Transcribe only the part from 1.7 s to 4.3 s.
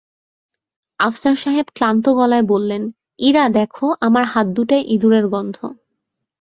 ক্লান্ত গলায় বললেন, ইরা, দেখ আমার